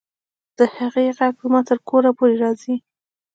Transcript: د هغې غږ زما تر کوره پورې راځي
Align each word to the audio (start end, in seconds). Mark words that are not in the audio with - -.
د 0.57 0.59
هغې 0.75 1.07
غږ 1.17 1.33
زما 1.43 1.59
تر 1.69 1.77
کوره 1.89 2.11
پورې 2.17 2.35
راځي 2.43 2.75